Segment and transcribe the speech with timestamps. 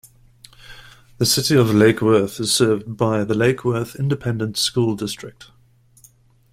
[1.19, 5.51] The city of Lake Worth is served by the Lake Worth Independent School District.